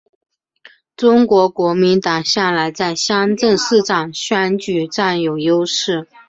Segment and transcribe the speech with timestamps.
[0.97, 6.07] 中国国民党向来在乡镇市长选举占有优势。